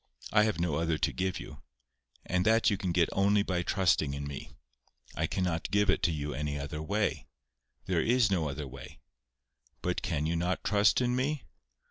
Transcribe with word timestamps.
I 0.33 0.45
have 0.45 0.59
no 0.59 0.77
other 0.77 0.97
to 0.97 1.13
give 1.13 1.39
you. 1.39 1.61
And 2.25 2.43
that 2.43 2.71
you 2.71 2.75
can 2.75 2.91
get 2.91 3.07
only 3.11 3.43
by 3.43 3.61
trusting 3.61 4.15
in 4.15 4.25
me. 4.25 4.49
I 5.15 5.27
cannot 5.27 5.69
give 5.69 5.91
it 5.91 6.07
you 6.07 6.33
any 6.33 6.57
other 6.57 6.81
way. 6.81 7.27
There 7.85 8.01
is 8.01 8.31
no 8.31 8.49
other 8.49 8.67
way. 8.67 8.97
But 9.83 10.01
can 10.01 10.25
you 10.25 10.35
not 10.35 10.63
trust 10.63 11.01
in 11.01 11.15
me? 11.15 11.43